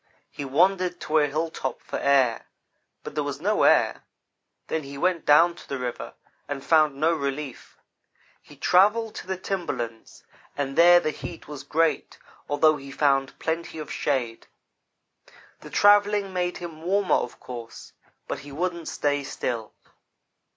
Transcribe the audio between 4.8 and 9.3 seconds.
he went down to the river and found no relief. He travelled to